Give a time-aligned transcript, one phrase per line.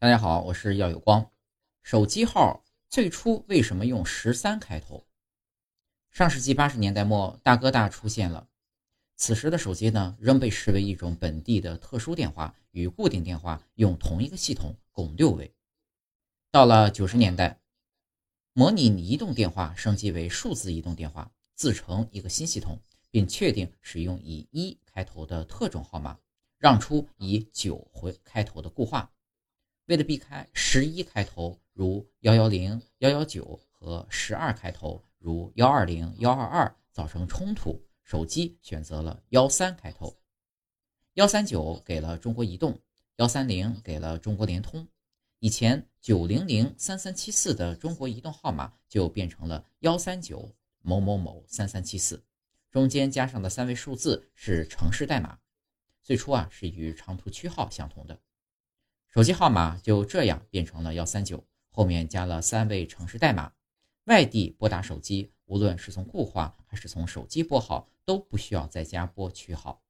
[0.00, 1.28] 大家好，我是耀有光。
[1.82, 5.04] 手机号最初为什么用十三开头？
[6.12, 8.48] 上世纪八十年代末，大哥大出现了。
[9.16, 15.52] 此时的手机呢，仍被视为一种本地的特殊电话，与固定电话用同一个系统，共六位。
[16.52, 17.58] 到了九十年代，
[18.52, 22.80] 模拟移动电话升级为数字移动电话，自成一个新系统，
[23.10, 26.16] 并确定使用以一开头的特种号码，
[26.56, 29.10] 让出以九回开头的固话。
[29.88, 40.14] 为了避开十一开头如幺幺零、幺幺九和十二开头如幺二零、幺二二造成冲突，手机选择了幺三开头。
[41.14, 42.78] 幺三九给了中国移动，
[43.16, 44.86] 幺三零给了中国联通。
[45.38, 52.22] 以前九零零三三七四的中国移动号码就变成了幺三九某某某三三七四，
[52.70, 55.38] 中间加上的三位数字是城市代码，
[56.02, 58.20] 最初啊是与长途区号相同的。
[59.10, 63.52] 手机号码就这样变成了幺三九，后面加了三位城市代码。
[64.04, 69.82] 外地拨打手机，无论是从固话还是从手机拨号，都不需要再加拨区号。